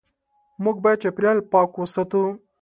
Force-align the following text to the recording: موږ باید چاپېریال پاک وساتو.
موږ 0.63 0.77
باید 0.83 1.01
چاپېریال 1.03 1.37
پاک 1.51 1.69
وساتو. 1.77 2.23